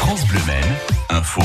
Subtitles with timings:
[0.00, 0.76] France Bleu Maine,
[1.10, 1.42] info,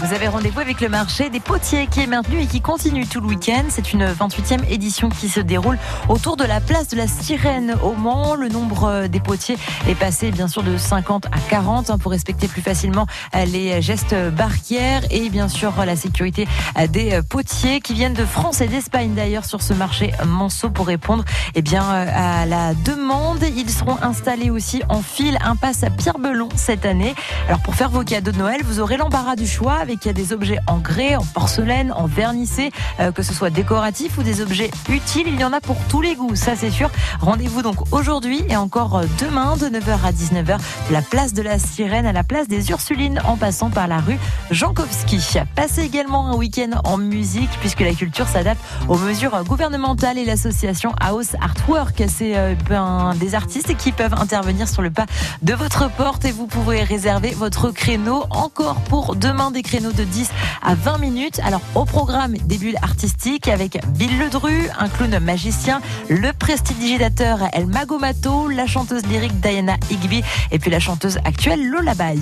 [0.00, 3.20] Vous avez rendez-vous avec le marché des potiers qui est maintenu et qui continue tout
[3.20, 3.64] le week-end.
[3.68, 5.76] C'est une 28e édition qui se déroule
[6.08, 8.36] autour de la place de la Sirène au Mans.
[8.36, 9.56] Le nombre euh, des potiers
[9.88, 13.82] est passé bien sûr de 50 à 40 hein, pour respecter plus facilement euh, les
[13.82, 16.46] gestes barrières et bien sûr la sécurité
[16.78, 20.86] euh, des potiers qui viennent de France et d'Espagne d'ailleurs sur ce marché Manceau pour
[20.86, 21.24] répondre
[21.56, 23.42] eh bien, à la demande.
[23.56, 27.14] Ils seront installés aussi en file impasse à Pierre-Belon cette année.
[27.48, 30.58] Alors pour faire vos cadeaux de Noël, vous aurez l'embarras du choix avec des objets
[30.66, 32.70] en grès, en porcelaine, en vernissé,
[33.00, 35.26] euh, que ce soit décoratif ou des objets utiles.
[35.26, 36.90] Il y en a pour tous les goûts, ça c'est sûr.
[37.20, 41.40] Rendez-vous donc aujourd'hui et encore euh, demain de 9h à 19h de la place de
[41.42, 44.18] la Sirène à la place des Ursulines en passant par la rue
[44.50, 45.38] Jankowski.
[45.56, 50.92] Passez également un week-end en musique puisque la culture s'adapte aux mesures gouvernementales et l'association
[51.00, 52.02] House Artwork.
[52.08, 55.06] C'est euh, ben, des artistes qui peuvent intervenir sur le pas
[55.42, 60.04] de votre porte et vous pourrez réserver votre créneau encore pour demain des créneaux de
[60.04, 60.30] 10
[60.62, 61.40] à 20 minutes.
[61.44, 67.66] Alors au programme des bulles artistiques avec Bill Ledru, un clown magicien, le prestidigitateur El
[67.66, 72.14] Magomato, la chanteuse lyrique Diana Higby et puis la chanteuse actuelle Lola Bay.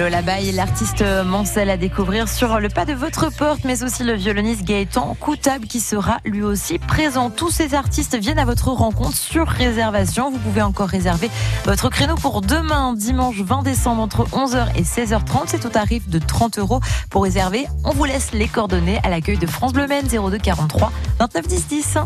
[0.00, 0.22] Lola
[0.54, 5.14] l'artiste Mancel à découvrir sur le pas de votre porte, mais aussi le violoniste Gaëtan
[5.20, 7.28] Coutable qui sera lui aussi présent.
[7.28, 10.30] Tous ces artistes viennent à votre rencontre sur réservation.
[10.30, 11.28] Vous pouvez encore réserver
[11.66, 15.42] votre créneau pour demain, dimanche 20 décembre, entre 11h et 16h30.
[15.48, 16.80] C'est au tarif de 30 euros.
[17.10, 21.46] Pour réserver, on vous laisse les coordonnées à l'accueil de France Bleu 02 43 29
[21.46, 21.98] 10 10.